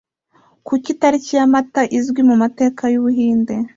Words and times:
Kuki 0.67 0.87
itariki 0.95 1.31
ya 1.39 1.45
Mata 1.53 1.81
izwi 1.97 2.21
mu 2.29 2.35
mateka 2.43 2.83
y'Ubuhinde 2.93 3.53